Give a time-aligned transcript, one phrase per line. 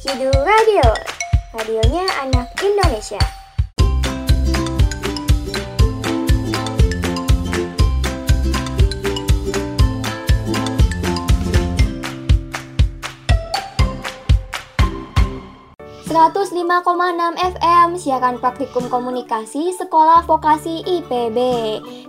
[0.00, 0.80] Kidu Radio,
[1.52, 3.20] radionya anak Indonesia.
[16.08, 21.36] ...105,6 FM siaran praktikum komunikasi Sekolah Vokasi IPB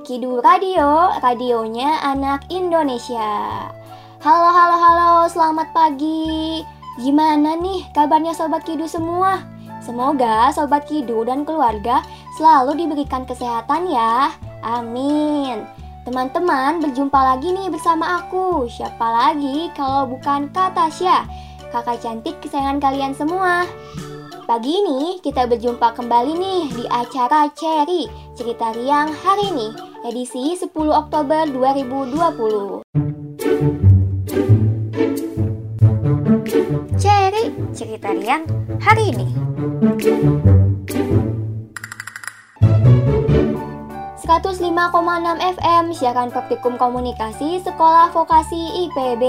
[0.07, 3.67] Kidu Radio, radionya anak Indonesia.
[4.23, 6.63] Halo halo halo, selamat pagi
[6.99, 9.39] Gimana nih kabarnya Sobat Kidu semua?
[9.79, 12.03] Semoga Sobat Kidu dan keluarga
[12.35, 14.29] selalu diberikan kesehatan ya
[14.61, 15.65] Amin
[16.03, 21.25] Teman-teman berjumpa lagi nih bersama aku Siapa lagi kalau bukan Kak Tasya
[21.71, 23.63] kakak cantik kesayangan kalian semua.
[24.45, 29.71] Pagi ini kita berjumpa kembali nih di acara Cherry Cerita Riang hari ini,
[30.03, 32.83] edisi 10 Oktober 2020.
[37.71, 38.43] Cerita Riang
[38.83, 39.27] hari ini.
[44.31, 44.63] 105,6
[45.59, 49.23] FM siaran praktikum komunikasi Sekolah Vokasi IPB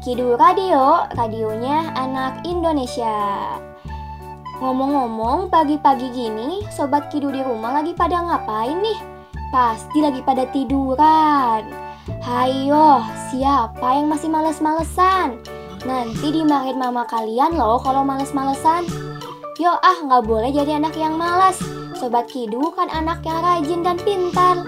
[0.00, 3.60] Kidu Radio, radionya anak Indonesia
[4.64, 9.00] Ngomong-ngomong, pagi-pagi gini Sobat Kidu di rumah lagi pada ngapain nih?
[9.52, 11.68] Pasti lagi pada tiduran
[12.24, 15.49] Hayo, siapa yang masih males-malesan?
[15.84, 18.84] Nanti dimarahin mama kalian loh kalau males-malesan
[19.60, 21.60] Yo ah, nggak boleh jadi anak yang malas
[22.00, 24.64] Sobat Kidu kan anak yang rajin dan pintar.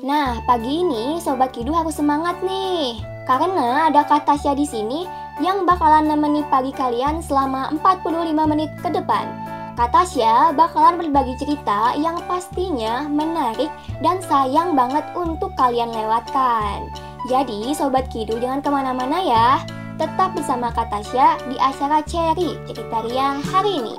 [0.00, 2.96] Nah, pagi ini Sobat Kidu harus semangat nih.
[3.28, 5.04] Karena ada Kak Tasya di sini
[5.44, 9.28] yang bakalan nemeni pagi kalian selama 45 menit ke depan.
[9.76, 13.68] Kak Tasya bakalan berbagi cerita yang pastinya menarik
[14.00, 16.88] dan sayang banget untuk kalian lewatkan.
[17.28, 19.60] Jadi, Sobat Kidu jangan ke mana-mana ya.
[19.96, 23.96] Tetap bersama Kak Tasya di acara Cherry Cerita Riang hari ini.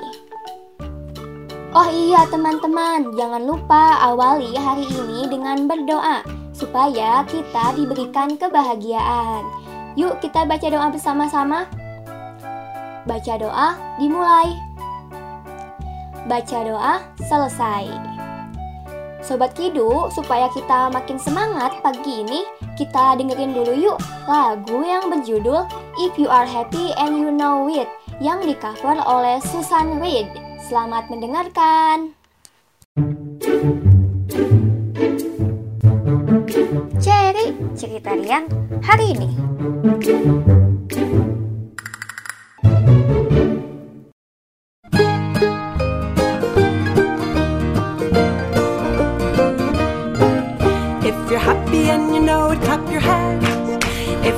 [1.74, 6.22] Oh iya teman-teman, jangan lupa awali hari ini dengan berdoa
[6.54, 9.42] supaya kita diberikan kebahagiaan.
[9.98, 11.66] Yuk kita baca doa bersama-sama.
[13.10, 14.54] Baca doa dimulai.
[16.30, 16.94] Baca doa
[17.26, 18.17] selesai.
[19.28, 22.48] Sobat Kidu, supaya kita makin semangat pagi ini,
[22.80, 25.68] kita dengerin dulu yuk lagu yang berjudul
[26.00, 27.92] If You Are Happy and You Know It
[28.24, 30.32] yang di-cover oleh Susan Reed.
[30.64, 32.16] Selamat mendengarkan.
[37.04, 38.48] Cherry cerita Rian
[38.80, 39.30] hari ini.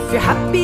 [0.10, 0.59] If you're happy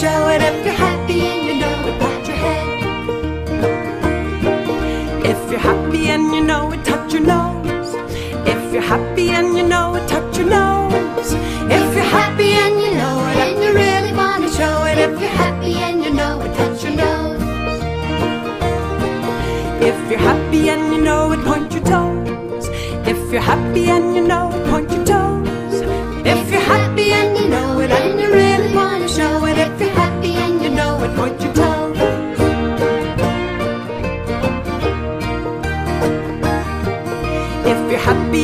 [0.00, 0.42] show it.
[0.42, 2.66] If you're happy and you know it, pat your head.
[5.24, 7.94] If you're happy and you know it, touch your nose.
[8.52, 11.32] If you're happy and you know it, touch your nose.
[11.78, 14.98] If you're happy and you know it, and you really want to show it.
[14.98, 17.42] If you're happy and you know it, touch your nose.
[19.90, 22.68] If you're happy and you know it, point your toes.
[23.08, 24.25] If you're happy and you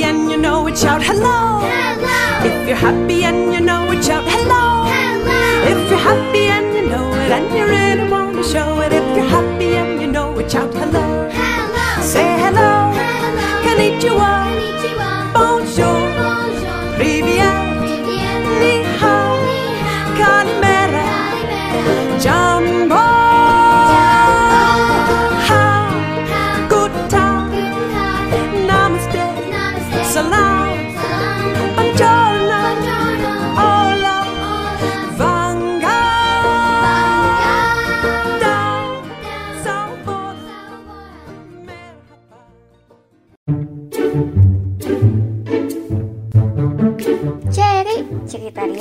[0.02, 1.60] happy and you know it, shout hello.
[1.62, 2.46] Hello.
[2.46, 4.86] If you're happy and you know it, shout hello.
[5.64, 8.92] If you're happy and you know it, and you really want to show it.
[8.92, 11.30] If you're happy and you know it, shout hello.
[12.02, 12.92] Say hello.
[13.64, 14.61] Konnichiwa.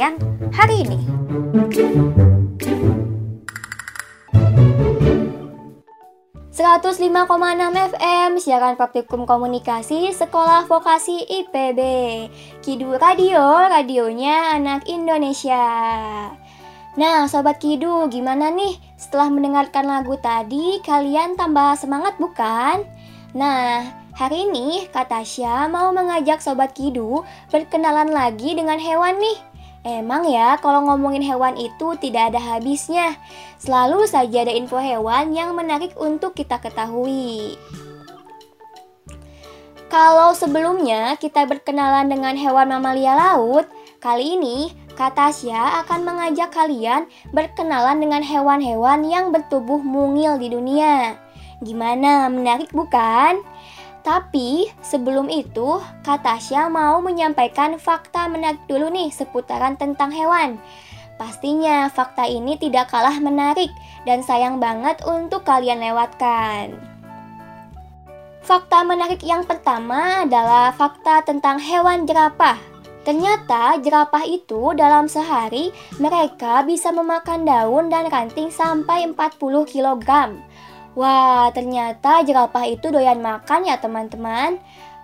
[0.01, 0.17] Rian
[0.49, 0.97] hari ini.
[6.49, 7.13] ...105,6
[7.69, 11.79] FM, siaran praktikum komunikasi Sekolah Vokasi IPB.
[12.65, 15.69] Kidu Radio, radionya anak Indonesia.
[16.97, 18.81] Nah, Sobat Kidu, gimana nih?
[18.97, 22.89] Setelah mendengarkan lagu tadi, kalian tambah semangat bukan?
[23.37, 23.85] Nah,
[24.17, 27.21] hari ini Kak Tasya mau mengajak Sobat Kidu
[27.53, 29.50] berkenalan lagi dengan hewan nih.
[29.81, 33.17] Emang ya, kalau ngomongin hewan itu tidak ada habisnya.
[33.57, 37.57] Selalu saja ada info hewan yang menarik untuk kita ketahui.
[39.89, 43.67] Kalau sebelumnya kita berkenalan dengan hewan mamalia laut,
[43.99, 51.17] kali ini Kak Tasya akan mengajak kalian berkenalan dengan hewan-hewan yang bertubuh mungil di dunia.
[51.59, 53.41] Gimana, menarik bukan?
[54.01, 60.57] Tapi sebelum itu, Kak Tasya mau menyampaikan fakta menarik dulu nih seputaran tentang hewan.
[61.21, 63.69] Pastinya fakta ini tidak kalah menarik
[64.09, 66.73] dan sayang banget untuk kalian lewatkan.
[68.41, 72.57] Fakta menarik yang pertama adalah fakta tentang hewan jerapah.
[73.05, 75.69] Ternyata jerapah itu dalam sehari
[76.01, 80.09] mereka bisa memakan daun dan ranting sampai 40 kg.
[80.91, 84.59] Wah, ternyata jerapah itu doyan makan ya teman-teman.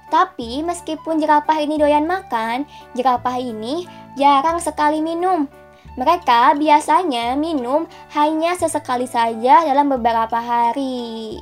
[0.08, 5.48] Tapi meskipun jerapah ini doyan makan, jerapah ini jarang sekali minum.
[5.98, 11.42] Mereka biasanya minum hanya sesekali saja dalam beberapa hari.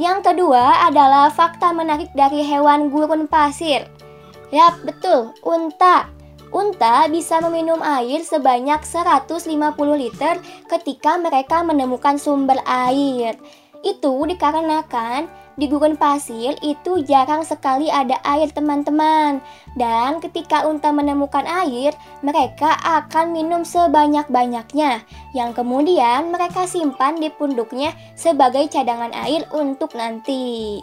[0.00, 3.84] Yang kedua adalah fakta menarik dari hewan gurun pasir.
[4.48, 6.08] Yap, betul, unta.
[6.50, 9.46] Unta bisa meminum air sebanyak 150
[9.94, 10.34] liter
[10.66, 13.38] ketika mereka menemukan sumber air.
[13.86, 15.30] Itu dikarenakan
[15.60, 19.44] di gurun pasir itu jarang sekali ada air teman-teman.
[19.76, 21.92] Dan ketika unta menemukan air,
[22.24, 25.04] mereka akan minum sebanyak-banyaknya.
[25.36, 30.80] Yang kemudian mereka simpan di punduknya sebagai cadangan air untuk nanti.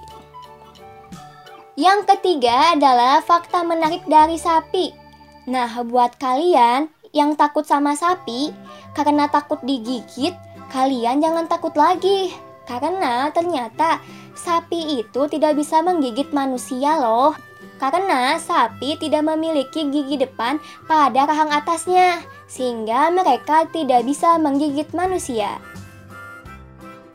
[1.77, 5.06] Yang ketiga adalah fakta menarik dari sapi.
[5.47, 8.51] Nah, buat kalian yang takut sama sapi
[8.91, 10.35] karena takut digigit,
[10.75, 12.35] kalian jangan takut lagi.
[12.67, 14.03] Karena ternyata
[14.35, 17.31] sapi itu tidak bisa menggigit manusia loh.
[17.79, 22.19] Karena sapi tidak memiliki gigi depan pada rahang atasnya,
[22.51, 25.63] sehingga mereka tidak bisa menggigit manusia.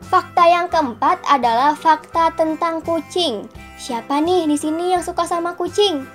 [0.09, 3.45] Fakta yang keempat adalah fakta tentang kucing.
[3.77, 6.07] Siapa nih di sini yang suka sama kucing?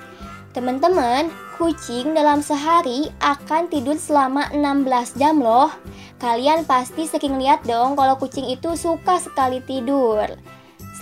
[0.57, 1.29] Teman-teman,
[1.59, 5.69] kucing dalam sehari akan tidur selama 16 jam loh.
[6.23, 10.25] Kalian pasti sering lihat dong kalau kucing itu suka sekali tidur.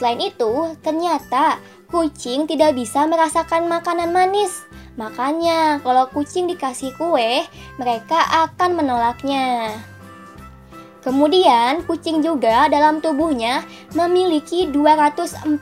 [0.01, 1.61] Selain itu, ternyata
[1.93, 4.65] kucing tidak bisa merasakan makanan manis.
[4.97, 7.45] Makanya, kalau kucing dikasih kue,
[7.77, 9.77] mereka akan menolaknya.
[11.07, 13.63] Kemudian, kucing juga dalam tubuhnya
[13.95, 15.55] memiliki 244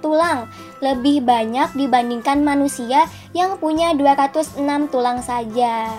[0.00, 0.48] tulang,
[0.80, 3.04] lebih banyak dibandingkan manusia
[3.36, 4.56] yang punya 206
[4.88, 5.92] tulang saja.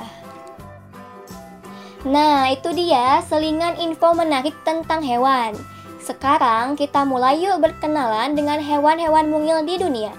[2.02, 5.54] Nah, itu dia selingan info menarik tentang hewan.
[6.02, 10.10] Sekarang kita mulai yuk berkenalan dengan hewan-hewan mungil di dunia.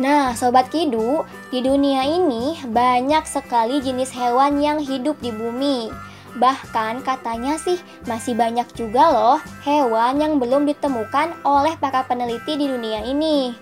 [0.00, 5.92] Nah, sobat Kidu, di dunia ini banyak sekali jenis hewan yang hidup di bumi.
[6.36, 12.68] Bahkan katanya sih masih banyak juga loh hewan yang belum ditemukan oleh para peneliti di
[12.68, 13.56] dunia ini.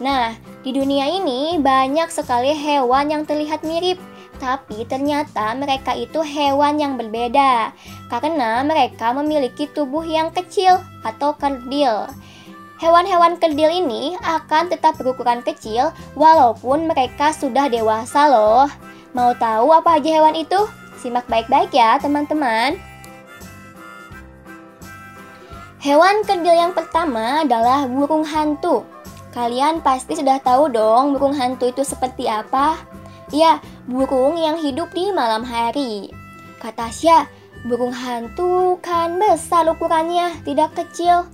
[0.00, 0.32] Nah,
[0.64, 3.98] di dunia ini banyak sekali hewan yang terlihat mirip,
[4.38, 7.74] tapi ternyata mereka itu hewan yang berbeda
[8.06, 12.06] karena mereka memiliki tubuh yang kecil atau kerdil.
[12.78, 18.70] Hewan-hewan kerdil ini akan tetap berukuran kecil walaupun mereka sudah dewasa loh.
[19.18, 20.62] Mau tahu apa aja hewan itu?
[20.98, 22.74] Simak baik-baik ya teman-teman.
[25.78, 28.82] Hewan kerdil yang pertama adalah burung hantu.
[29.30, 32.74] Kalian pasti sudah tahu dong burung hantu itu seperti apa?
[33.30, 36.10] Ya, burung yang hidup di malam hari.
[36.58, 37.30] Kata Tasya,
[37.70, 41.30] burung hantu kan besar ukurannya, tidak kecil.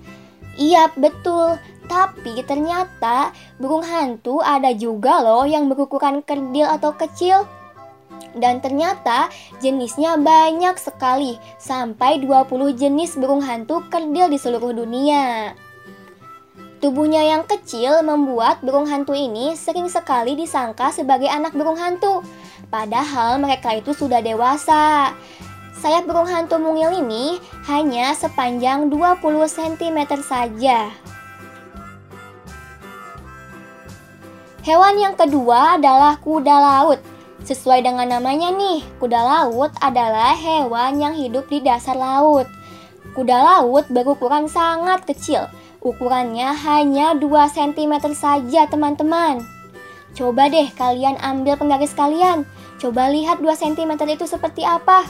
[0.60, 1.56] Iya, betul.
[1.88, 7.48] Tapi ternyata burung hantu ada juga loh yang berukuran kerdil atau kecil.
[8.34, 9.30] Dan ternyata
[9.62, 15.54] jenisnya banyak sekali, sampai 20 jenis burung hantu kerdil di seluruh dunia.
[16.84, 22.20] Tubuhnya yang kecil membuat burung hantu ini sering sekali disangka sebagai anak burung hantu.
[22.68, 25.16] Padahal mereka itu sudah dewasa.
[25.80, 27.40] Sayap burung hantu mungil ini
[27.72, 29.16] hanya sepanjang 20
[29.48, 30.92] cm saja.
[34.64, 37.00] Hewan yang kedua adalah kuda laut.
[37.44, 42.48] Sesuai dengan namanya nih, kuda laut adalah hewan yang hidup di dasar laut.
[43.12, 45.46] Kuda laut berukuran sangat kecil,
[45.84, 49.44] Ukurannya hanya 2 cm saja teman-teman.
[50.16, 52.48] Coba deh kalian ambil penggaris kalian.
[52.80, 55.04] Coba lihat 2 cm itu seperti apa.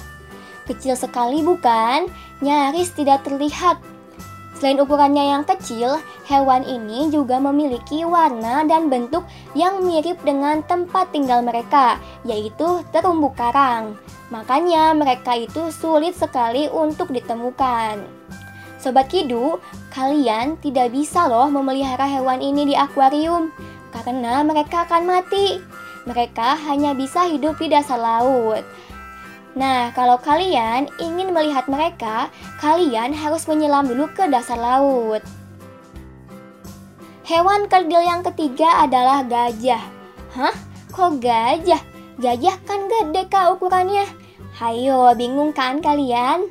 [0.66, 2.10] Kecil sekali bukan?
[2.42, 3.78] Nyaris tidak terlihat.
[4.64, 9.20] Selain ukurannya yang kecil, hewan ini juga memiliki warna dan bentuk
[9.52, 13.92] yang mirip dengan tempat tinggal mereka, yaitu terumbu karang.
[14.32, 18.08] Makanya mereka itu sulit sekali untuk ditemukan.
[18.80, 19.60] Sobat Kidu,
[19.92, 23.52] kalian tidak bisa loh memelihara hewan ini di akuarium
[23.92, 25.60] karena mereka akan mati.
[26.08, 28.64] Mereka hanya bisa hidup di dasar laut.
[29.54, 32.26] Nah, kalau kalian ingin melihat mereka,
[32.58, 35.22] kalian harus menyelam dulu ke dasar laut.
[37.24, 39.80] Hewan kerdil yang ketiga adalah gajah.
[40.34, 40.54] Hah?
[40.90, 41.80] Kok gajah?
[42.18, 44.04] Gajah kan gede kak ukurannya.
[44.58, 46.50] Hayo, bingung kan kalian?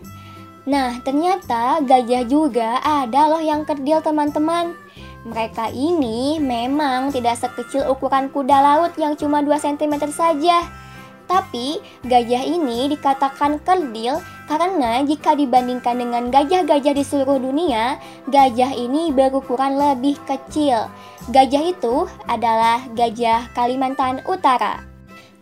[0.63, 4.75] Nah, ternyata gajah juga ada loh yang kerdil teman-teman.
[5.23, 10.82] Mereka ini memang tidak sekecil ukuran kuda laut yang cuma 2 cm saja.
[11.23, 19.09] Tapi gajah ini dikatakan kerdil karena jika dibandingkan dengan gajah-gajah di seluruh dunia, gajah ini
[19.15, 20.91] berukuran lebih kecil.
[21.31, 24.83] Gajah itu adalah gajah Kalimantan Utara.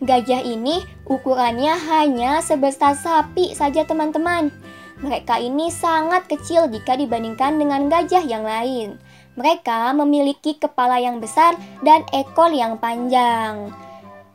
[0.02, 4.50] Gajah ini ukurannya hanya sebesar sapi saja teman-teman.
[5.02, 9.02] Mereka ini sangat kecil jika dibandingkan dengan gajah yang lain.
[9.34, 13.74] Mereka memiliki kepala yang besar dan ekor yang panjang.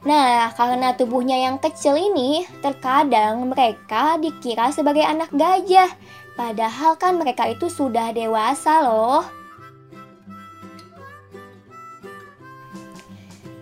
[0.05, 5.89] Nah, karena tubuhnya yang kecil ini, terkadang mereka dikira sebagai anak gajah.
[6.37, 9.25] Padahal kan mereka itu sudah dewasa loh.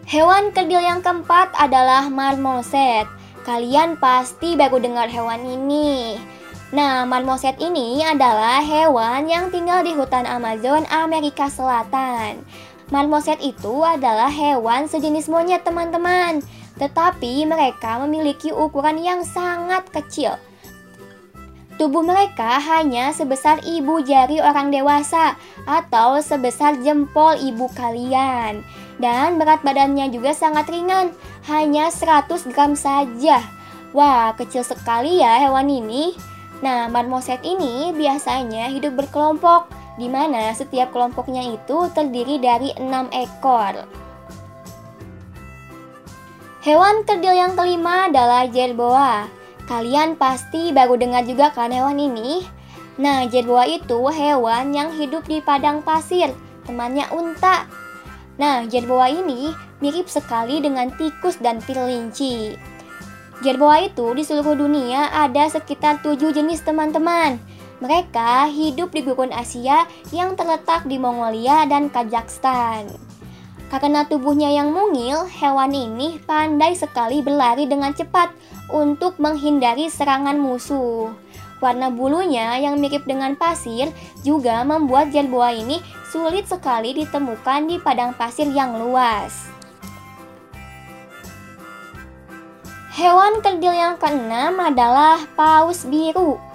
[0.06, 3.08] Hewan kerdil yang keempat adalah marmoset.
[3.48, 6.20] Kalian pasti baru dengar hewan ini.
[6.76, 12.44] Nah, marmoset ini adalah hewan yang tinggal di hutan Amazon Amerika Selatan.
[12.94, 16.46] Marmoset itu adalah hewan sejenis monyet teman-teman,
[16.78, 20.38] tetapi mereka memiliki ukuran yang sangat kecil.
[21.76, 25.36] Tubuh mereka hanya sebesar ibu jari orang dewasa
[25.68, 28.64] atau sebesar jempol ibu kalian.
[28.96, 31.12] Dan berat badannya juga sangat ringan,
[31.52, 33.44] hanya 100 gram saja.
[33.92, 36.16] Wah, kecil sekali ya hewan ini.
[36.64, 43.88] Nah, marmoset ini biasanya hidup berkelompok, di mana setiap kelompoknya itu terdiri dari enam ekor.
[46.66, 49.30] Hewan kerdil yang kelima adalah jerboa.
[49.70, 52.42] Kalian pasti baru dengar juga kan hewan ini?
[52.98, 56.34] Nah, jerboa itu hewan yang hidup di padang pasir,
[56.66, 57.70] temannya unta.
[58.42, 62.56] Nah, jerboa ini mirip sekali dengan tikus dan kelinci.
[63.44, 67.36] Jerboa itu di seluruh dunia ada sekitar tujuh jenis teman-teman.
[67.86, 72.90] Mereka hidup di gurun Asia yang terletak di Mongolia dan Kazakhstan.
[73.70, 78.34] Karena tubuhnya yang mungil, hewan ini pandai sekali berlari dengan cepat
[78.74, 81.14] untuk menghindari serangan musuh.
[81.62, 83.94] Warna bulunya yang mirip dengan pasir
[84.26, 85.78] juga membuat jerboa ini
[86.10, 89.46] sulit sekali ditemukan di padang pasir yang luas.
[92.98, 96.55] Hewan kerdil yang keenam adalah paus biru.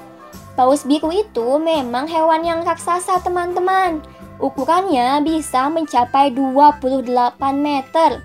[0.61, 4.05] Paus biru itu memang hewan yang raksasa teman-teman.
[4.45, 7.09] Ukurannya bisa mencapai 28
[7.57, 8.21] meter.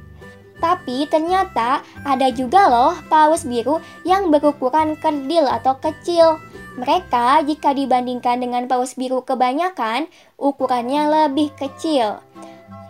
[0.60, 6.36] Tapi ternyata ada juga loh paus biru yang berukuran kerdil atau kecil.
[6.76, 12.20] Mereka jika dibandingkan dengan paus biru kebanyakan, ukurannya lebih kecil.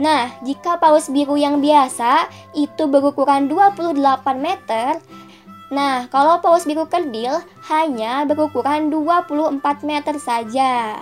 [0.01, 3.93] Nah, jika paus biru yang biasa itu berukuran 28
[4.41, 4.97] meter,
[5.73, 11.01] nah kalau paus biru kerdil hanya berukuran 24 meter saja.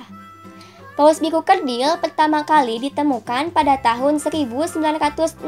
[0.94, 5.42] Paus biru kerdil pertama kali ditemukan pada tahun 1962.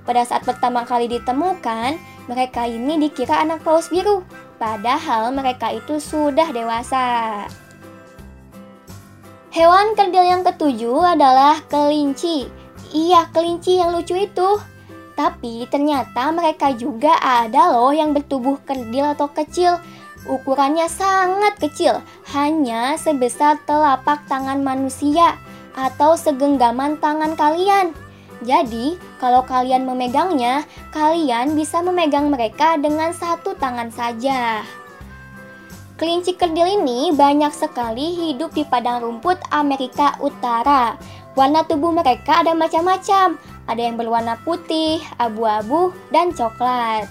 [0.00, 1.96] Pada saat pertama kali ditemukan,
[2.28, 4.20] mereka ini dikira anak paus biru,
[4.60, 7.48] padahal mereka itu sudah dewasa.
[9.50, 12.46] Hewan kerdil yang ketujuh adalah kelinci.
[12.94, 14.48] Iya, kelinci yang lucu itu.
[15.20, 19.76] Tapi ternyata mereka juga ada loh yang bertubuh kerdil atau kecil
[20.28, 22.04] Ukurannya sangat kecil,
[22.36, 25.40] hanya sebesar telapak tangan manusia
[25.72, 27.96] atau segenggaman tangan kalian.
[28.44, 34.64] Jadi, kalau kalian memegangnya, kalian bisa memegang mereka dengan satu tangan saja.
[35.96, 40.96] Kelinci kerdil ini banyak sekali hidup di padang rumput Amerika Utara.
[41.36, 43.36] Warna tubuh mereka ada macam-macam,
[43.70, 47.06] ada yang berwarna putih, abu-abu, dan coklat.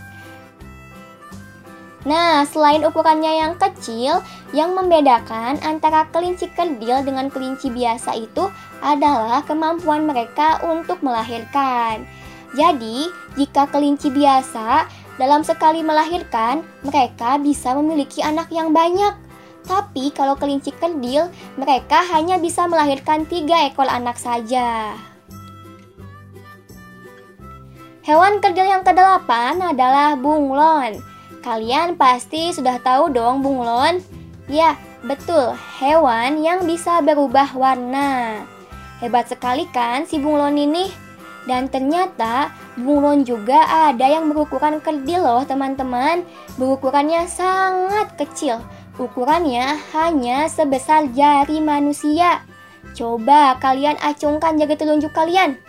[2.08, 4.24] Nah, selain ukurannya yang kecil,
[4.56, 8.48] yang membedakan antara kelinci kerdil dengan kelinci biasa itu
[8.80, 12.08] adalah kemampuan mereka untuk melahirkan.
[12.56, 14.88] Jadi, jika kelinci biasa
[15.20, 19.14] dalam sekali melahirkan, mereka bisa memiliki anak yang banyak.
[19.68, 21.28] Tapi kalau kelinci kerdil,
[21.60, 24.96] mereka hanya bisa melahirkan tiga ekor anak saja.
[28.10, 30.98] Hewan kerdil yang kedelapan adalah bunglon.
[31.46, 34.02] Kalian pasti sudah tahu dong bunglon?
[34.50, 34.74] Ya,
[35.06, 38.42] betul, hewan yang bisa berubah warna.
[38.98, 40.90] Hebat sekali kan si bunglon ini?
[41.46, 42.50] Dan ternyata
[42.82, 46.26] bunglon juga ada yang berukuran kerdil loh teman-teman.
[46.58, 48.58] Berukurannya sangat kecil.
[48.98, 52.42] Ukurannya hanya sebesar jari manusia.
[52.98, 55.62] Coba kalian acungkan jari telunjuk kalian.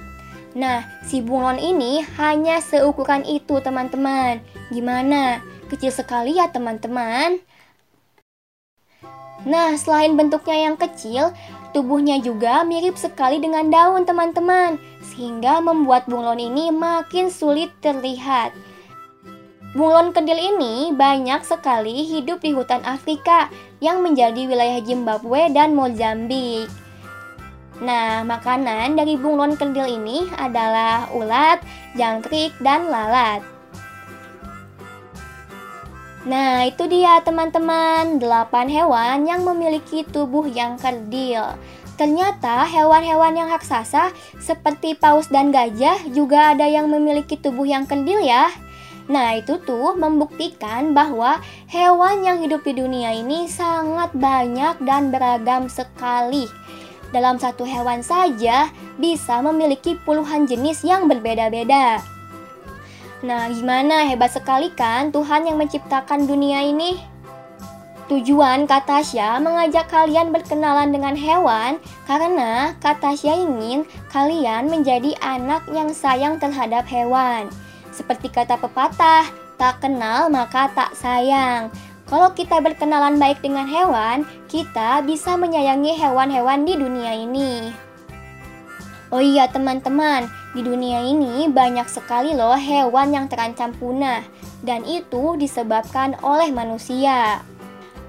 [0.50, 4.42] Nah, si bunglon ini hanya seukuran itu teman-teman.
[4.74, 5.38] Gimana?
[5.70, 7.38] Kecil sekali ya teman-teman.
[9.46, 11.32] Nah, selain bentuknya yang kecil,
[11.72, 18.52] tubuhnya juga mirip sekali dengan daun teman-teman, sehingga membuat bunglon ini makin sulit terlihat.
[19.70, 23.46] Bunglon kedil ini banyak sekali hidup di hutan Afrika
[23.78, 26.66] yang menjadi wilayah Zimbabwe dan Mozambik.
[27.78, 31.62] Nah, makanan dari bunglon kedil ini adalah ulat,
[31.94, 33.46] jangkrik, dan lalat.
[36.26, 41.56] Nah, itu dia teman-teman, 8 hewan yang memiliki tubuh yang kerdil.
[41.96, 48.20] Ternyata hewan-hewan yang raksasa seperti paus dan gajah juga ada yang memiliki tubuh yang kerdil
[48.20, 48.52] ya.
[49.08, 51.40] Nah, itu tuh membuktikan bahwa
[51.72, 56.46] hewan yang hidup di dunia ini sangat banyak dan beragam sekali.
[57.10, 61.98] Dalam satu hewan saja bisa memiliki puluhan jenis yang berbeda-beda.
[63.20, 66.96] Nah, gimana hebat sekali kan Tuhan yang menciptakan dunia ini?
[68.10, 71.78] Tujuan Katasya mengajak kalian berkenalan dengan hewan
[72.10, 77.46] karena Katasya ingin kalian menjadi anak yang sayang terhadap hewan.
[77.94, 81.70] Seperti kata pepatah, tak kenal maka tak sayang.
[82.10, 87.70] Kalau kita berkenalan baik dengan hewan, kita bisa menyayangi hewan-hewan di dunia ini.
[89.14, 94.26] Oh iya teman-teman, di dunia ini banyak sekali loh hewan yang terancam punah
[94.66, 97.46] dan itu disebabkan oleh manusia.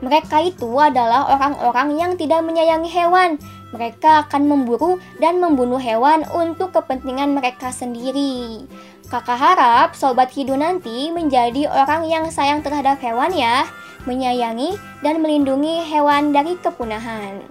[0.02, 3.38] Mereka itu adalah orang-orang yang tidak menyayangi hewan.
[3.70, 8.66] Mereka akan memburu dan membunuh hewan untuk kepentingan mereka sendiri.
[9.14, 13.70] Kakak harap Sobat Hidu nanti menjadi orang yang sayang terhadap hewan ya,
[14.06, 17.42] menyayangi dan melindungi hewan dari kepunahan.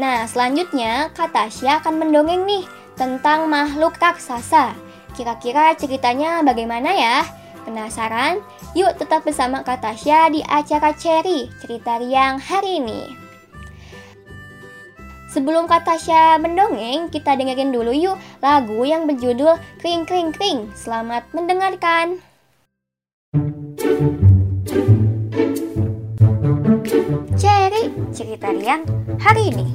[0.00, 2.64] Nah, selanjutnya Kak Tasya akan mendongeng nih
[2.96, 4.72] tentang makhluk raksasa.
[5.12, 7.16] Kira-kira ceritanya bagaimana ya?
[7.68, 8.40] Penasaran?
[8.72, 13.00] Yuk tetap bersama Kak Tasya di acara Cherry Cerita Riang hari ini.
[15.32, 20.68] Sebelum Kak Tasya mendongeng, kita dengerin dulu yuk lagu yang berjudul Kring Kring Kring.
[20.76, 22.31] Selamat mendengarkan.
[28.12, 28.84] Cerita Riang
[29.16, 29.66] hari ini.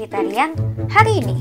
[0.00, 0.50] Cherry, cerita Rian
[0.88, 1.36] hari ini.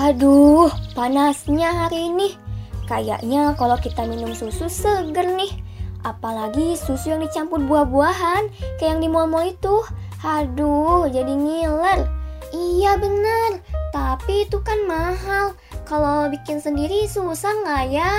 [0.00, 2.40] Aduh, panasnya hari ini.
[2.88, 5.52] Kayaknya kalau kita minum susu seger nih.
[6.04, 8.48] Apalagi susu yang dicampur buah-buahan,
[8.80, 9.84] kayak yang di mall-mall itu.
[10.24, 12.08] Aduh, jadi ngiler.
[12.48, 13.60] Iya bener,
[13.92, 15.52] tapi itu kan mahal.
[15.84, 18.12] Kalau bikin sendiri susah nggak ya?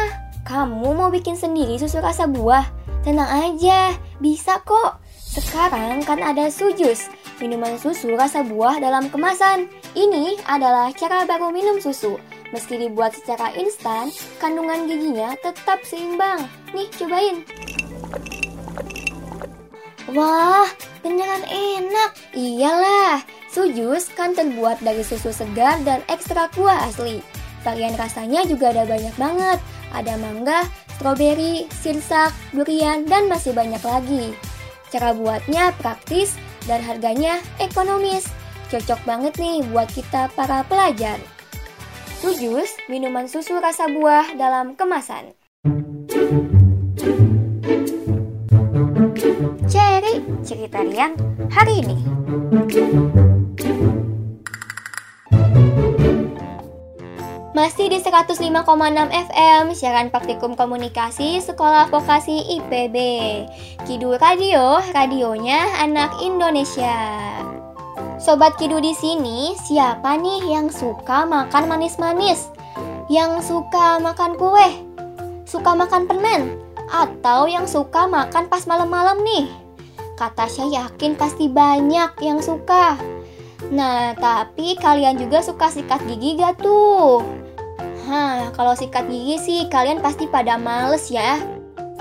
[0.45, 2.65] Kamu mau bikin sendiri susu rasa buah?
[3.05, 5.04] Tenang aja, bisa kok.
[5.35, 7.11] Sekarang kan ada sujus,
[7.43, 9.67] minuman susu rasa buah dalam kemasan.
[9.91, 12.15] Ini adalah cara baru minum susu.
[12.55, 16.47] Meski dibuat secara instan, kandungan giginya tetap seimbang.
[16.71, 17.43] Nih, cobain.
[20.15, 20.71] Wah,
[21.03, 22.15] beneran enak.
[22.31, 23.19] Iyalah,
[23.51, 27.19] sujus kan terbuat dari susu segar dan ekstrak buah asli.
[27.67, 29.59] Varian rasanya juga ada banyak banget.
[29.91, 30.63] Ada mangga,
[30.95, 34.31] stroberi, sirsak, durian, dan masih banyak lagi.
[34.95, 36.39] Cara buatnya praktis
[36.71, 38.31] dan harganya ekonomis.
[38.71, 41.19] Cocok banget nih buat kita para pelajar.
[42.23, 45.35] Sujus, minuman susu rasa buah dalam kemasan.
[49.67, 51.19] Cherry, cerita Rian
[51.51, 53.34] hari ini.
[57.55, 58.51] Masih di 105,6
[59.31, 62.97] FM, siaran praktikum komunikasi Sekolah Vokasi IPB.
[63.87, 66.99] Kidu Radio, radionya anak Indonesia.
[68.19, 72.51] Sobat Kidu di sini, siapa nih yang suka makan manis-manis?
[73.07, 74.69] Yang suka makan kue?
[75.47, 76.59] Suka makan permen?
[76.91, 79.47] Atau yang suka makan pas malam-malam nih?
[80.19, 82.99] Kata saya yakin pasti banyak yang suka.
[83.71, 87.44] Nah, tapi kalian juga suka sikat gigi gak tuh?
[88.05, 91.41] Hah, kalau sikat gigi sih kalian pasti pada males ya.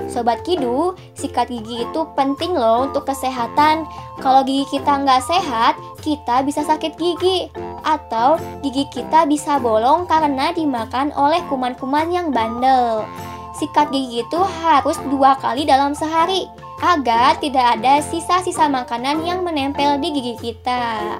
[0.04, 3.88] Sobat Kidu, sikat gigi itu penting loh untuk kesehatan.
[4.20, 7.48] Kalau gigi kita nggak sehat, kita bisa sakit gigi.
[7.88, 13.08] Atau gigi kita bisa bolong karena dimakan oleh kuman-kuman yang bandel.
[13.56, 16.44] Sikat gigi itu harus dua kali dalam sehari
[16.84, 21.16] agar tidak ada sisa-sisa makanan yang menempel di gigi kita.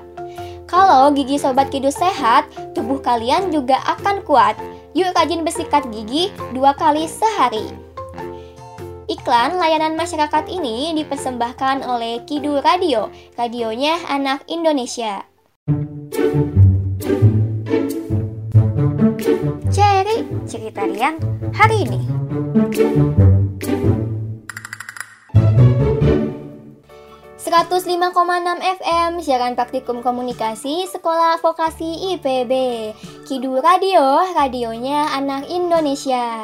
[0.64, 4.56] Kalau gigi sobat kidu sehat, tubuh kalian juga akan kuat.
[4.94, 7.66] Yuk rajin bersikat gigi dua kali sehari.
[9.04, 15.28] Iklan layanan masyarakat ini dipersembahkan oleh Kidu Radio, radionya anak Indonesia.
[19.68, 21.20] Cherry, cerita Rian
[21.52, 22.00] hari ini.
[27.54, 28.10] 105,6
[28.82, 32.50] FM siaran praktikum komunikasi Sekolah Vokasi IPB.
[33.30, 36.34] Kidu Radio, radionya anak Indonesia.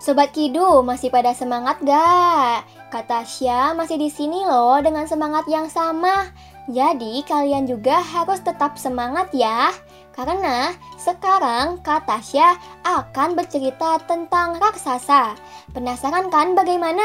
[0.00, 2.64] Sobat Kidu, masih pada semangat gak?
[2.88, 6.32] Kata Tasya masih di sini loh dengan semangat yang sama.
[6.72, 9.76] Jadi kalian juga harus tetap semangat ya.
[10.16, 15.36] Karena sekarang Kak Tasya akan bercerita tentang raksasa.
[15.76, 17.04] Penasaran kan bagaimana?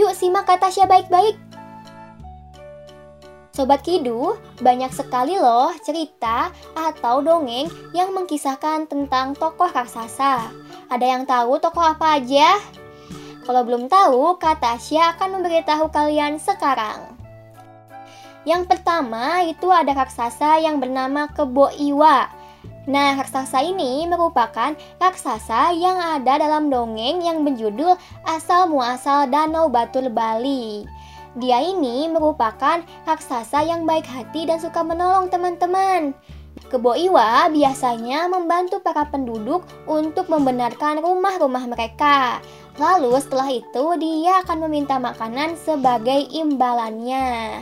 [0.00, 1.45] Yuk simak Kak Tasya baik-baik.
[3.56, 10.52] Sobat Kidu, banyak sekali loh cerita atau dongeng yang mengkisahkan tentang tokoh raksasa.
[10.92, 12.60] Ada yang tahu tokoh apa aja?
[13.48, 17.16] Kalau belum tahu, Kak Tasya akan memberitahu kalian sekarang.
[18.44, 22.28] Yang pertama itu ada raksasa yang bernama Kebo Iwa.
[22.84, 27.96] Nah, raksasa ini merupakan raksasa yang ada dalam dongeng yang berjudul
[28.28, 30.84] Asal Muasal Danau Batur Bali.
[31.36, 36.16] Dia ini merupakan raksasa yang baik hati dan suka menolong teman-teman.
[36.72, 42.40] Kebo Iwa biasanya membantu para penduduk untuk membenarkan rumah-rumah mereka.
[42.80, 47.60] Lalu setelah itu dia akan meminta makanan sebagai imbalannya.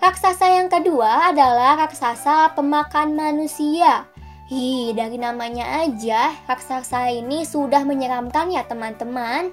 [0.00, 4.08] Raksasa yang kedua adalah raksasa pemakan manusia.
[4.48, 9.52] Hi, dari namanya aja, raksasa ini sudah menyeramkan ya teman-teman.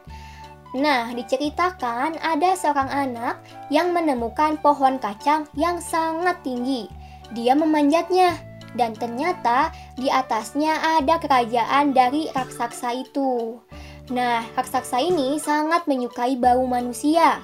[0.75, 3.39] Nah, diceritakan ada seorang anak
[3.71, 6.91] yang menemukan pohon kacang yang sangat tinggi.
[7.31, 8.35] Dia memanjatnya,
[8.75, 13.55] dan ternyata di atasnya ada kerajaan dari raksasa itu.
[14.11, 17.39] Nah, raksasa ini sangat menyukai bau manusia.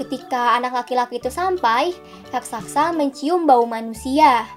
[0.00, 1.92] Ketika anak laki-laki itu sampai,
[2.32, 4.48] raksasa mencium bau manusia.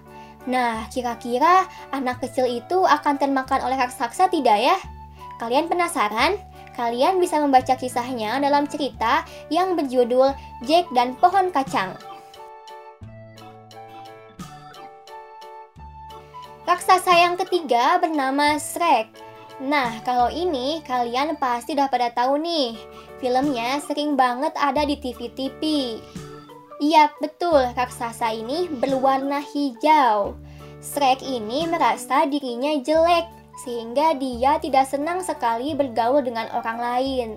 [0.48, 4.78] Nah, kira-kira anak kecil itu akan termakan oleh raksasa tidak ya?
[5.44, 6.53] Kalian penasaran?
[6.74, 9.22] Kalian bisa membaca kisahnya dalam cerita
[9.54, 10.34] yang berjudul
[10.66, 11.94] Jack dan Pohon Kacang.
[16.64, 19.12] Raksasa yang ketiga bernama Shrek.
[19.62, 22.74] Nah, kalau ini kalian pasti udah pada tahu nih.
[23.22, 25.62] Filmnya sering banget ada di TV-TV.
[26.82, 30.34] Iya, betul, raksasa ini berwarna hijau.
[30.84, 33.24] Shrek ini merasa dirinya jelek,
[33.62, 37.30] sehingga dia tidak senang sekali bergaul dengan orang lain.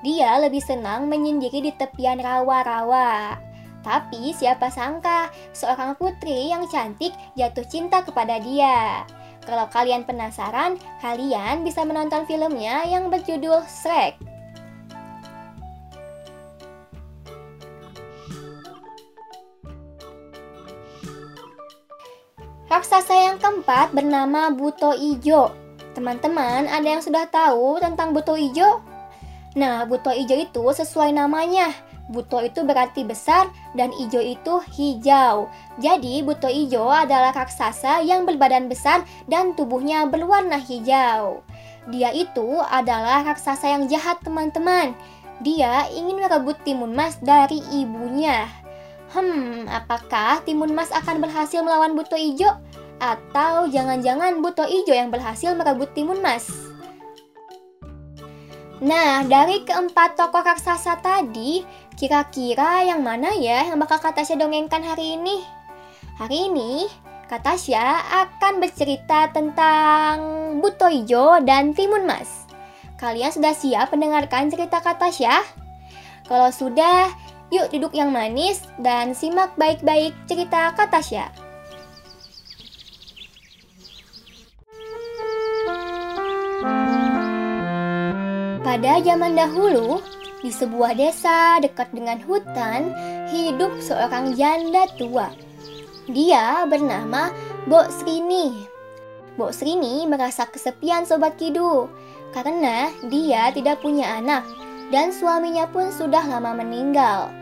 [0.00, 3.36] Dia lebih senang menyendiri di tepian rawa-rawa.
[3.82, 9.02] Tapi siapa sangka seorang putri yang cantik jatuh cinta kepada dia.
[9.48, 14.37] Kalau kalian penasaran, kalian bisa menonton filmnya yang berjudul Shrek.
[22.68, 25.56] Raksasa yang keempat bernama Buto Ijo.
[25.96, 28.84] Teman-teman, ada yang sudah tahu tentang Buto Ijo?
[29.56, 31.72] Nah, Buto Ijo itu sesuai namanya.
[32.12, 35.48] Buto itu berarti besar dan ijo itu hijau.
[35.80, 39.00] Jadi, Buto Ijo adalah raksasa yang berbadan besar
[39.32, 41.40] dan tubuhnya berwarna hijau.
[41.88, 44.92] Dia itu adalah raksasa yang jahat, teman-teman.
[45.40, 48.44] Dia ingin merebut timun mas dari ibunya.
[49.08, 52.60] Hmm, apakah Timun Mas akan berhasil melawan Buto Ijo?
[53.00, 56.48] Atau jangan-jangan Buto Ijo yang berhasil merebut Timun Mas?
[58.78, 61.66] Nah, dari keempat tokoh raksasa tadi,
[61.98, 65.42] kira-kira yang mana ya yang bakal Katasya dongengkan hari ini?
[66.20, 66.86] Hari ini,
[67.26, 70.16] Katasya akan bercerita tentang
[70.62, 72.46] Buto Ijo dan Timun Mas.
[73.00, 75.42] Kalian sudah siap mendengarkan cerita Katasya?
[76.28, 77.10] Kalau sudah,
[77.48, 81.32] Yuk duduk yang manis dan simak baik-baik cerita Katasya.
[88.60, 90.04] Pada zaman dahulu,
[90.44, 92.92] di sebuah desa dekat dengan hutan,
[93.32, 95.32] hidup seorang janda tua.
[96.04, 97.32] Dia bernama
[97.64, 98.52] Bok Srini.
[99.40, 101.88] Bok Srini merasa kesepian Sobat Kidu
[102.36, 104.44] karena dia tidak punya anak
[104.92, 107.37] dan suaminya pun sudah lama meninggal.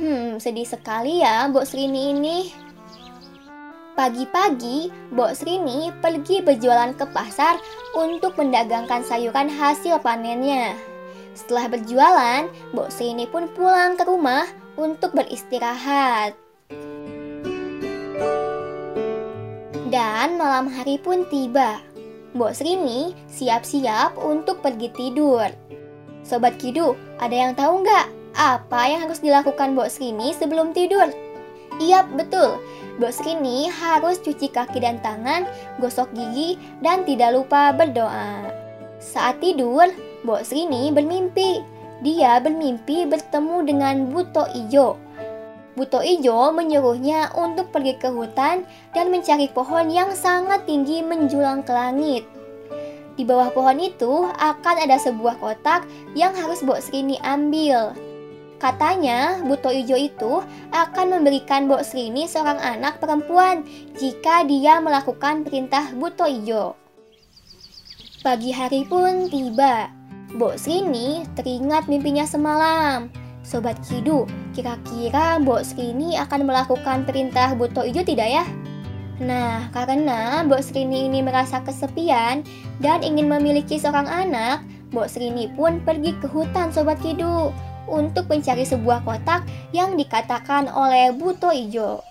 [0.00, 2.48] Hmm, sedih sekali ya Mbok Srini ini.
[3.92, 7.60] Pagi-pagi, Mbok Srini pergi berjualan ke pasar
[7.92, 10.72] untuk mendagangkan sayuran hasil panennya.
[11.36, 14.48] Setelah berjualan, Mbok Srini pun pulang ke rumah
[14.80, 16.32] untuk beristirahat.
[19.92, 21.76] Dan malam hari pun tiba.
[22.32, 25.44] Mbok Srini siap-siap untuk pergi tidur.
[26.24, 31.12] Sobat Kidu, ada yang tahu nggak apa yang harus dilakukan Bok Srini sebelum tidur?
[31.76, 32.56] Iya, betul.
[32.96, 35.44] Bok Srini harus cuci kaki dan tangan,
[35.76, 38.48] gosok gigi, dan tidak lupa berdoa.
[38.96, 39.92] Saat tidur,
[40.24, 41.60] Bok Srini bermimpi.
[42.00, 44.96] Dia bermimpi bertemu dengan Buto Ijo.
[45.76, 48.64] Buto Ijo menyuruhnya untuk pergi ke hutan
[48.96, 52.24] dan mencari pohon yang sangat tinggi menjulang ke langit.
[53.20, 55.84] Di bawah pohon itu akan ada sebuah kotak
[56.16, 57.92] yang harus Bok Srini ambil.
[58.60, 63.64] Katanya, Buto Ijo itu akan memberikan Bok Srini seorang anak perempuan
[63.96, 66.76] jika dia melakukan perintah Buto Ijo.
[68.20, 69.88] Pagi hari pun tiba.
[70.36, 73.08] Bok Srini teringat mimpinya semalam.
[73.40, 78.44] Sobat Kidu, kira-kira Bok Srini akan melakukan perintah Buto Ijo tidak ya?
[79.24, 82.44] Nah, karena Bok Srini ini merasa kesepian
[82.84, 84.60] dan ingin memiliki seorang anak,
[84.92, 87.48] Bok Srini pun pergi ke hutan Sobat Kidu
[87.90, 89.42] untuk mencari sebuah kotak
[89.74, 92.06] yang dikatakan oleh Buto Ijo.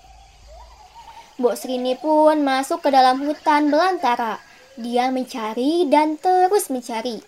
[1.39, 4.43] Bok Srini pun masuk ke dalam hutan belantara.
[4.75, 7.23] Dia mencari dan terus mencari.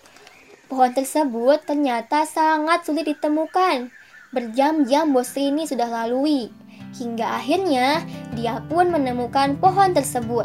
[0.68, 3.88] Pohon tersebut ternyata sangat sulit ditemukan.
[4.36, 6.52] Berjam-jam Bok Srini sudah lalui.
[6.92, 8.04] Hingga akhirnya
[8.36, 10.44] dia pun menemukan pohon tersebut.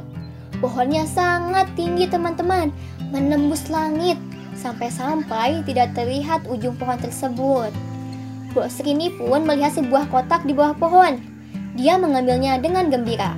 [0.63, 2.71] Pohonnya sangat tinggi teman-teman,
[3.11, 4.15] menembus langit
[4.57, 7.69] sampai-sampai tidak terlihat ujung pohon tersebut.
[8.57, 11.21] Bok Srini pun melihat sebuah kotak di bawah pohon.
[11.77, 13.37] Dia mengambilnya dengan gembira.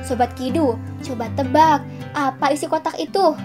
[0.00, 0.72] Sobat Kidu,
[1.04, 1.84] coba tebak
[2.16, 3.36] apa isi kotak itu?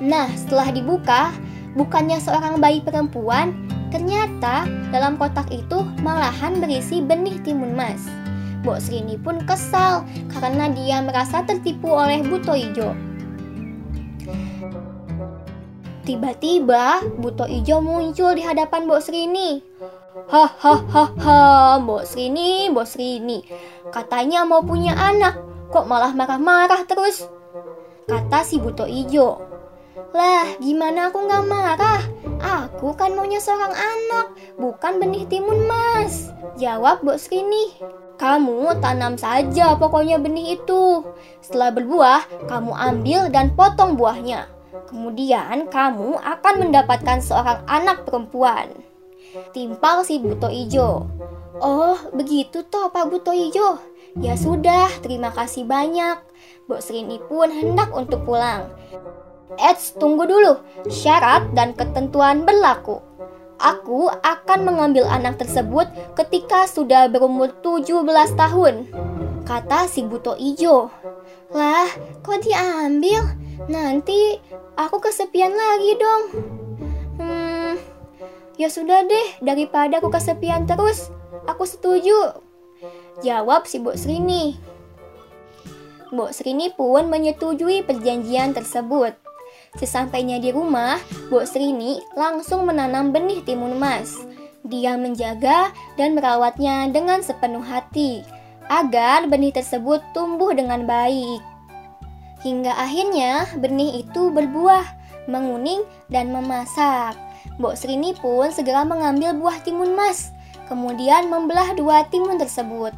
[0.00, 1.28] Nah, setelah dibuka,
[1.76, 3.52] bukannya seorang bayi perempuan,
[3.92, 8.08] ternyata dalam kotak itu malahan berisi benih timun mas.
[8.64, 12.96] Bok Srini pun kesal karena dia merasa tertipu oleh Buto Ijo.
[16.08, 19.60] Tiba-tiba Buto Ijo muncul di hadapan Bok Srini.
[20.14, 23.42] Hahaha, Mbok Srini, Mbok Srini.
[23.90, 25.34] Katanya mau punya anak,
[25.74, 27.26] kok malah marah-marah terus?
[28.06, 29.42] Kata si Buto Ijo.
[30.14, 32.02] Lah, gimana aku nggak marah?
[32.38, 36.30] Aku kan maunya seorang anak, bukan benih timun mas.
[36.62, 37.74] Jawab Mbok Srini.
[38.14, 41.02] Kamu tanam saja pokoknya benih itu.
[41.42, 44.46] Setelah berbuah, kamu ambil dan potong buahnya.
[44.86, 48.93] Kemudian kamu akan mendapatkan seorang anak perempuan.
[49.50, 51.10] Timpal si Buto Ijo.
[51.58, 53.82] Oh, begitu toh Pak Buto Ijo.
[54.14, 56.22] Ya sudah, terima kasih banyak.
[56.70, 58.70] Bok Srini pun hendak untuk pulang.
[59.58, 60.62] Eits, tunggu dulu.
[60.86, 63.02] Syarat dan ketentuan berlaku.
[63.58, 68.06] Aku akan mengambil anak tersebut ketika sudah berumur 17
[68.38, 68.86] tahun.
[69.42, 70.94] Kata si Buto Ijo.
[71.50, 71.90] Lah,
[72.22, 73.34] kok diambil?
[73.66, 74.38] Nanti
[74.78, 76.22] aku kesepian lagi dong.
[78.54, 81.10] Ya sudah deh, daripada aku kesepian terus,
[81.50, 82.38] aku setuju.
[83.26, 84.54] Jawab si Mbok Srini.
[86.14, 89.18] Mbok Srini pun menyetujui perjanjian tersebut.
[89.74, 91.02] Sesampainya di rumah,
[91.34, 94.22] Mbok Srini langsung menanam benih timun emas.
[94.62, 98.22] Dia menjaga dan merawatnya dengan sepenuh hati
[98.70, 101.42] agar benih tersebut tumbuh dengan baik.
[102.46, 104.84] Hingga akhirnya benih itu berbuah,
[105.26, 107.23] menguning, dan memasak.
[107.58, 110.34] Mbok Srini pun segera mengambil buah timun mas,
[110.66, 112.90] kemudian membelah dua timun tersebut.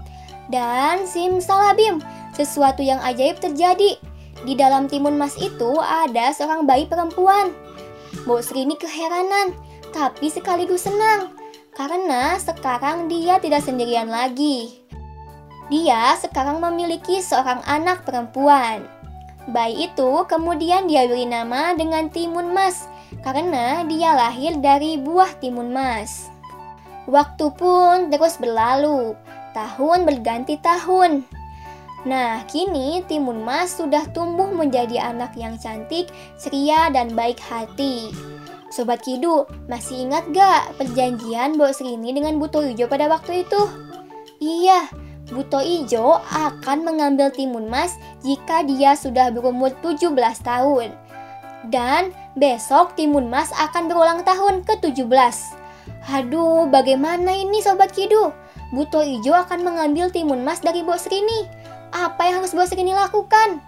[0.49, 2.01] Dan simsalabim,
[2.33, 3.99] sesuatu yang ajaib terjadi.
[4.45, 7.53] Di dalam timun mas itu ada seorang bayi perempuan.
[8.25, 9.53] Mbok Srini keheranan,
[9.93, 11.37] tapi sekaligus senang.
[11.77, 14.81] Karena sekarang dia tidak sendirian lagi.
[15.69, 18.89] Dia sekarang memiliki seorang anak perempuan.
[19.53, 22.89] Bayi itu kemudian dia beri nama dengan timun mas
[23.25, 26.29] karena dia lahir dari buah timun mas.
[27.07, 29.15] Waktu pun terus berlalu,
[29.55, 31.23] tahun berganti tahun.
[32.07, 36.07] Nah, kini timun mas sudah tumbuh menjadi anak yang cantik,
[36.39, 38.15] ceria, dan baik hati.
[38.71, 43.63] Sobat Kidu, masih ingat gak perjanjian Bok Srini dengan Buto Ijo pada waktu itu?
[44.43, 44.91] Iya,
[45.31, 51.06] Buto Ijo akan mengambil timun mas jika dia sudah berumur 17 tahun.
[51.67, 55.11] Dan besok timun mas akan berulang tahun ke-17.
[56.07, 58.31] Aduh, bagaimana ini Sobat Kidu?
[58.75, 61.47] Buto Ijo akan mengambil timun mas dari Bos Rini.
[61.95, 63.63] Apa yang harus Bos Rini lakukan?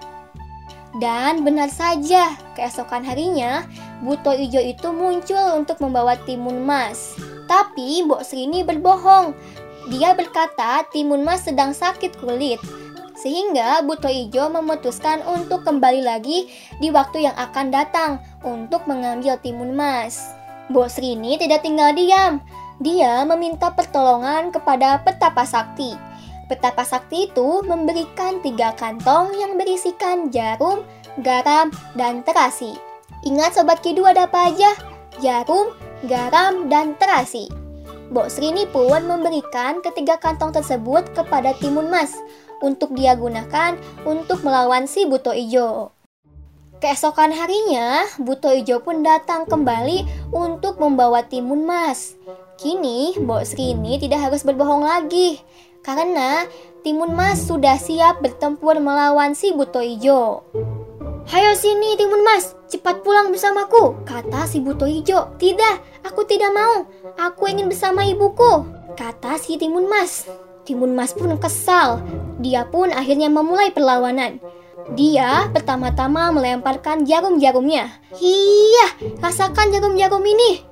[0.98, 3.66] Dan benar saja, keesokan harinya,
[4.02, 7.14] Buto Ijo itu muncul untuk membawa timun mas.
[7.46, 9.34] Tapi Bok Srini berbohong
[9.88, 12.60] dia berkata Timun Mas sedang sakit kulit.
[13.18, 16.46] Sehingga Buto Ijo memutuskan untuk kembali lagi
[16.78, 20.30] di waktu yang akan datang untuk mengambil timun mas.
[20.70, 22.38] Bos Rini tidak tinggal diam.
[22.78, 25.98] Dia meminta pertolongan kepada petapa sakti.
[26.46, 30.86] Petapa sakti itu memberikan tiga kantong yang berisikan jarum,
[31.26, 32.78] garam, dan terasi.
[33.26, 34.70] Ingat Sobat Kidu ada apa aja?
[35.18, 35.74] Jarum,
[36.06, 37.50] garam, dan terasi.
[38.08, 42.16] Bok Srini pun memberikan ketiga kantong tersebut kepada Timun Mas
[42.64, 43.76] untuk dia gunakan
[44.08, 45.92] untuk melawan si Buto Ijo.
[46.78, 52.16] Keesokan harinya, Buto Ijo pun datang kembali untuk membawa Timun Mas.
[52.58, 55.38] Kini, Bok Srini tidak harus berbohong lagi
[55.82, 56.44] karena
[56.82, 60.46] Timun Mas sudah siap bertempur melawan si Buto Ijo.
[61.28, 65.34] Hayo sini Timun Mas, cepat pulang bersamaku, kata si Buto Ijo.
[65.40, 66.84] Tidak, aku tidak mau,
[67.16, 70.28] aku ingin bersama ibuku, kata si Timun Mas.
[70.68, 72.04] Timun Mas pun kesal,
[72.38, 74.36] dia pun akhirnya memulai perlawanan.
[74.96, 77.92] Dia pertama-tama melemparkan jarum-jarumnya.
[78.20, 78.86] Iya,
[79.20, 80.64] rasakan jarum-jarum ini.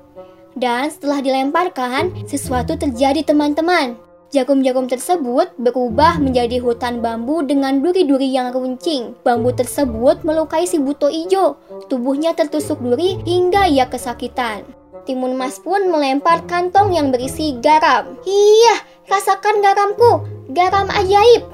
[0.56, 4.05] Dan setelah dilemparkan, sesuatu terjadi teman-teman.
[4.36, 9.16] Jarum-jarum tersebut berubah menjadi hutan bambu dengan duri-duri yang runcing.
[9.24, 11.56] Bambu tersebut melukai si Buto Ijo.
[11.88, 14.68] Tubuhnya tertusuk duri hingga ia kesakitan.
[15.08, 18.20] Timun Mas pun melempar kantong yang berisi garam.
[18.28, 18.76] Iya,
[19.08, 21.48] rasakan garamku, garam ajaib.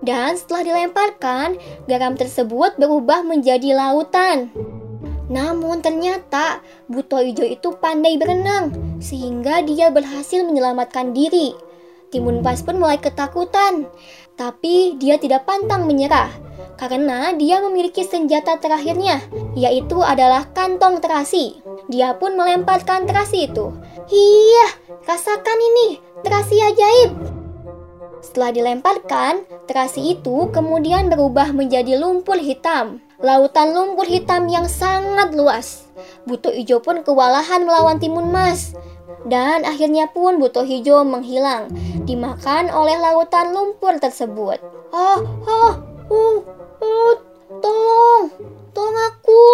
[0.00, 4.48] Dan setelah dilemparkan, garam tersebut berubah menjadi lautan.
[5.28, 8.72] Namun ternyata Buto Ijo itu pandai berenang,
[9.04, 11.71] sehingga dia berhasil menyelamatkan diri.
[12.12, 13.88] Timun Pas pun mulai ketakutan,
[14.36, 16.28] tapi dia tidak pantang menyerah
[16.76, 19.22] karena dia memiliki senjata terakhirnya,
[19.56, 21.62] yaitu adalah kantong terasi.
[21.88, 23.72] Dia pun melemparkan terasi itu.
[24.12, 24.66] Iya,
[25.08, 25.88] rasakan ini,
[26.20, 27.10] terasi ajaib.
[28.22, 33.02] Setelah dilemparkan, terasi itu kemudian berubah menjadi lumpur hitam.
[33.22, 35.86] Lautan lumpur hitam yang sangat luas.
[36.26, 38.74] Buto Ijo pun kewalahan melawan Timun Mas.
[39.26, 41.70] Dan akhirnya pun buto hijau menghilang,
[42.04, 44.58] dimakan oleh lautan lumpur tersebut.
[44.92, 45.72] Oh, oh,
[46.12, 46.36] uh,
[46.82, 47.14] uh,
[47.62, 48.24] tolong,
[48.76, 49.44] tolong aku.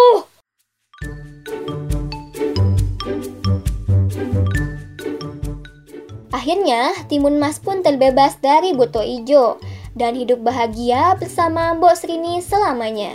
[6.29, 9.59] Akhirnya, Timun Mas pun terbebas dari buto hijau
[9.97, 13.11] dan hidup bahagia bersama Mbok Srini selamanya.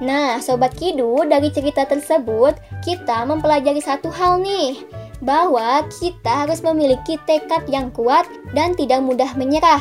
[0.00, 4.80] Nah, Sobat Kidu, dari cerita tersebut, kita mempelajari satu hal nih,
[5.20, 8.24] bahwa kita harus memiliki tekad yang kuat
[8.56, 9.80] dan tidak mudah menyerah.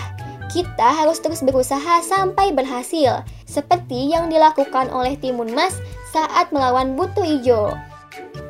[0.52, 5.80] Kita harus terus berusaha sampai berhasil, seperti yang dilakukan oleh Timun Mas
[6.12, 7.72] saat melawan Butu Ijo.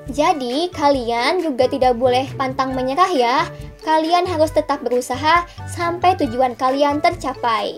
[0.09, 3.45] Jadi, kalian juga tidak boleh pantang menyerah ya.
[3.85, 7.77] Kalian harus tetap berusaha sampai tujuan kalian tercapai.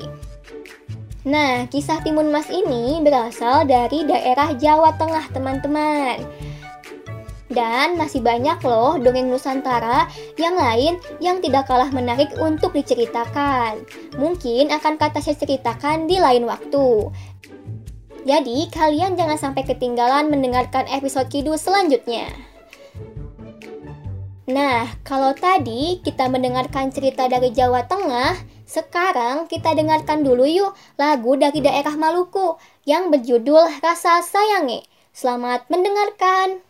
[1.21, 6.17] Nah, kisah Timun Mas ini berasal dari daerah Jawa Tengah, teman-teman.
[7.51, 10.09] Dan masih banyak loh dongeng Nusantara
[10.39, 13.85] yang lain yang tidak kalah menarik untuk diceritakan.
[14.17, 17.11] Mungkin akan kata saya ceritakan di lain waktu.
[18.25, 22.33] Jadi, kalian jangan sampai ketinggalan mendengarkan episode Kidul selanjutnya.
[24.49, 28.35] Nah, kalau tadi kita mendengarkan cerita dari Jawa Tengah,
[28.71, 32.55] sekarang kita dengarkan dulu yuk lagu dari daerah Maluku
[32.87, 34.87] yang berjudul Rasa Sayangi.
[35.11, 36.63] Selamat mendengarkan.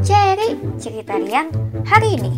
[0.00, 1.52] Cherry, cerita Rian
[1.84, 2.32] hari ini.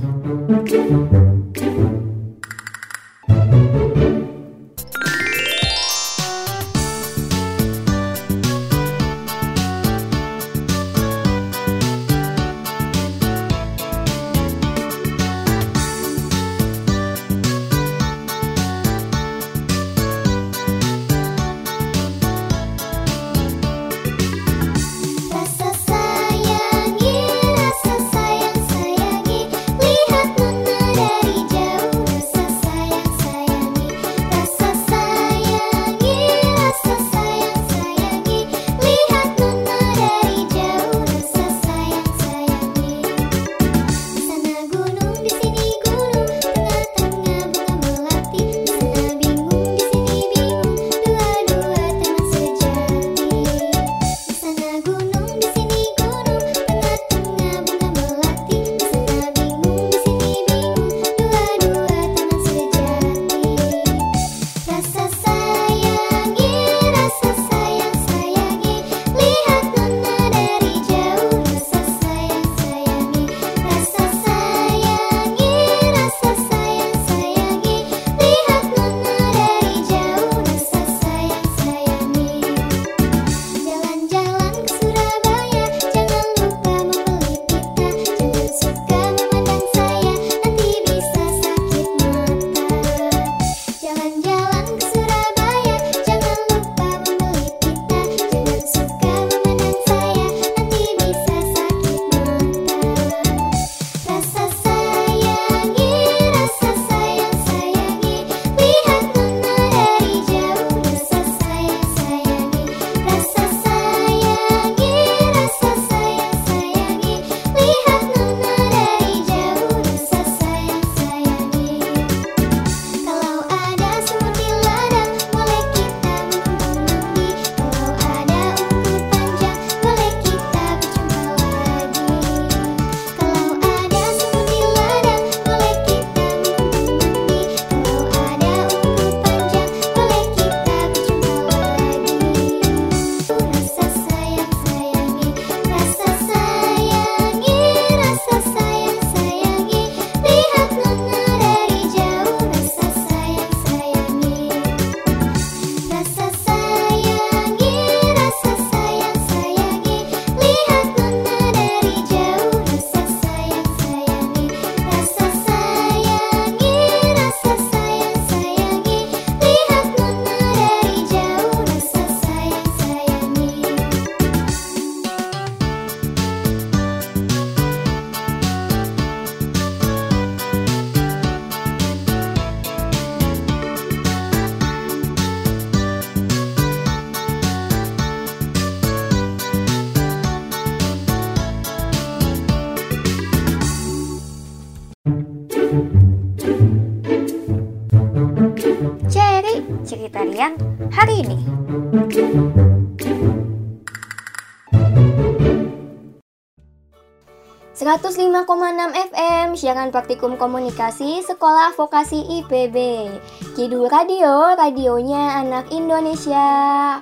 [208.42, 213.06] ...105,6 FM, siaran praktikum komunikasi Sekolah Vokasi IPB.
[213.54, 216.98] Kidul Radio, radionya anak Indonesia.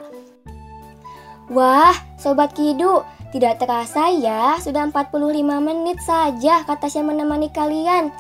[1.49, 3.01] Wah, Sobat Kidu,
[3.33, 8.13] tidak terasa ya, sudah 45 menit saja kata saya menemani kalian.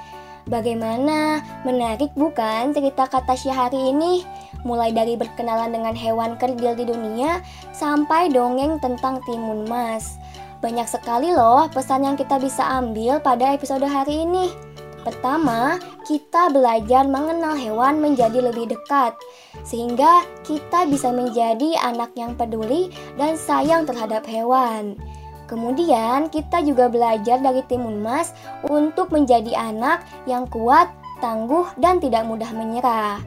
[0.48, 1.44] Bagaimana?
[1.68, 4.24] Menarik bukan cerita kata hari ini?
[4.64, 7.44] Mulai dari berkenalan dengan hewan kerdil di dunia
[7.76, 10.16] sampai dongeng tentang timun mas.
[10.60, 14.52] Banyak sekali loh pesan yang kita bisa ambil pada episode hari ini.
[15.00, 19.16] Pertama, kita belajar mengenal hewan menjadi lebih dekat,
[19.64, 25.00] sehingga kita bisa menjadi anak yang peduli dan sayang terhadap hewan.
[25.48, 28.36] Kemudian, kita juga belajar dari timun mas
[28.68, 30.92] untuk menjadi anak yang kuat,
[31.24, 33.24] tangguh, dan tidak mudah menyerah.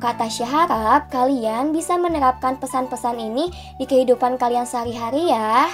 [0.00, 5.68] Kata harap kalian bisa menerapkan pesan-pesan ini di kehidupan kalian sehari-hari ya.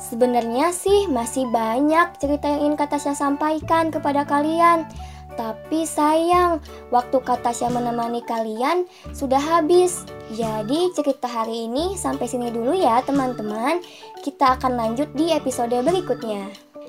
[0.00, 4.88] Sebenarnya sih masih banyak cerita yang ingin Katasya sampaikan kepada kalian.
[5.36, 10.08] Tapi sayang, waktu Katasya menemani kalian sudah habis.
[10.32, 13.84] Jadi cerita hari ini sampai sini dulu ya teman-teman.
[14.24, 16.48] Kita akan lanjut di episode berikutnya.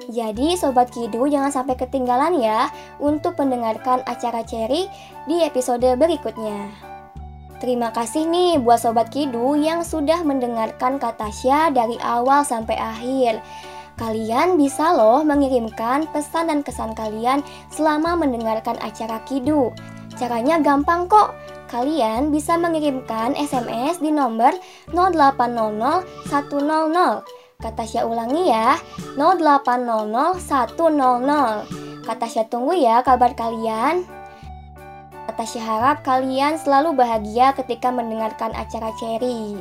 [0.10, 4.90] Jadi Sobat Kidu jangan sampai ketinggalan ya untuk mendengarkan acara Cherry
[5.30, 6.91] di episode berikutnya.
[7.62, 13.38] Terima kasih nih buat Sobat Kidu yang sudah mendengarkan Katasya dari awal sampai akhir.
[14.02, 19.70] Kalian bisa loh mengirimkan pesan dan kesan kalian selama mendengarkan acara Kidu.
[20.18, 21.38] Caranya gampang kok.
[21.70, 24.58] Kalian bisa mengirimkan SMS di nomor
[24.90, 27.62] 0800 100.
[27.62, 28.74] Kata Tasya ulangi ya,
[29.22, 32.10] 0800 100.
[32.10, 34.21] Kata Tasya tunggu ya kabar kalian.
[35.42, 39.58] Tasya harap kalian selalu bahagia ketika mendengarkan acara Cherry.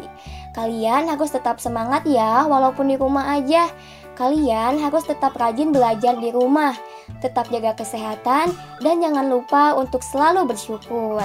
[0.53, 3.65] Kalian harus tetap semangat ya, walaupun di rumah aja.
[4.13, 6.77] Kalian harus tetap rajin belajar di rumah,
[7.25, 8.53] tetap jaga kesehatan,
[8.85, 11.25] dan jangan lupa untuk selalu bersyukur.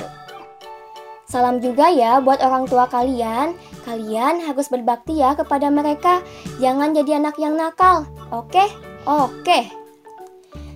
[1.28, 3.60] Salam juga ya buat orang tua kalian.
[3.84, 6.24] Kalian harus berbakti ya kepada mereka.
[6.64, 8.08] Jangan jadi anak yang nakal.
[8.32, 8.72] Oke?
[9.04, 9.68] Oke.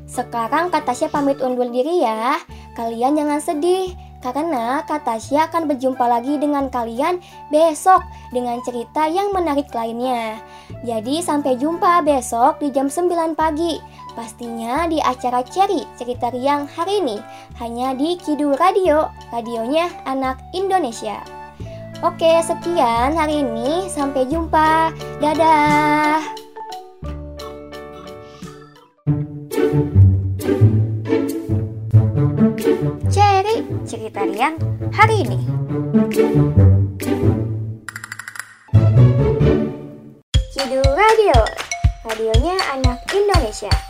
[0.04, 2.36] Sekarang Kak Tasya pamit undur diri ya.
[2.80, 3.92] Kalian jangan sedih,
[4.24, 7.20] karena Kak Tasya akan berjumpa lagi dengan kalian
[7.52, 8.00] besok
[8.32, 10.40] dengan cerita yang menarik lainnya.
[10.88, 13.84] Jadi sampai jumpa besok di jam 9 pagi.
[14.16, 17.20] Pastinya di acara Cherry Cerita Riang hari ini.
[17.60, 21.20] Hanya di Kidu Radio, radionya anak Indonesia.
[22.00, 23.92] Oke, sekian hari ini.
[23.92, 24.96] Sampai jumpa.
[25.20, 26.24] Dadah.
[29.70, 30.09] cerita
[33.90, 34.54] Rian
[34.94, 35.40] hari ini.
[40.54, 41.38] Kidu Radio,
[42.06, 43.89] radionya anak Indonesia.